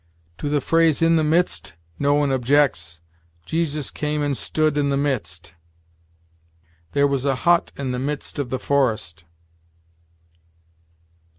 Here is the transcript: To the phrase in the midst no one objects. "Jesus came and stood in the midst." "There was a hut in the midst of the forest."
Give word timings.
To 0.39 0.49
the 0.49 0.61
phrase 0.61 1.03
in 1.03 1.15
the 1.15 1.23
midst 1.23 1.75
no 1.99 2.15
one 2.15 2.31
objects. 2.31 3.03
"Jesus 3.45 3.91
came 3.91 4.23
and 4.23 4.35
stood 4.35 4.75
in 4.75 4.89
the 4.89 4.97
midst." 4.97 5.53
"There 6.93 7.05
was 7.05 7.23
a 7.23 7.35
hut 7.45 7.71
in 7.77 7.91
the 7.91 7.99
midst 7.99 8.39
of 8.39 8.49
the 8.49 8.57
forest." 8.57 9.25